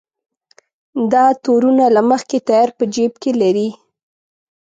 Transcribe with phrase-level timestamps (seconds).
[1.11, 3.69] دا تورونه له مخکې تیار په جېب کې لري.